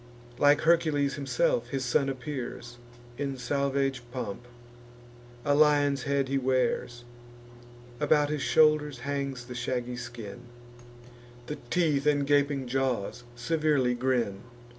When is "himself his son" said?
1.13-2.09